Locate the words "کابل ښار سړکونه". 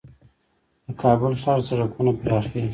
1.01-2.11